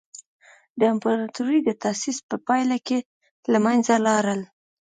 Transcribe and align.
د 0.79 0.81
امپراتورۍ 0.93 1.59
د 1.63 1.69
تاسیس 1.83 2.17
په 2.29 2.35
پایله 2.47 2.77
کې 2.87 2.99
له 3.51 3.57
منځه 3.65 3.95
لاړل. 4.07 4.41